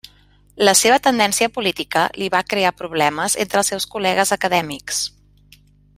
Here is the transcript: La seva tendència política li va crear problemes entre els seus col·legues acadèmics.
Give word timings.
La 0.67 0.71
seva 0.79 0.95
tendència 1.07 1.49
política 1.57 2.07
li 2.21 2.31
va 2.37 2.41
crear 2.53 2.73
problemes 2.79 3.37
entre 3.45 3.61
els 3.63 3.73
seus 3.73 3.87
col·legues 3.93 4.35
acadèmics. 4.37 5.07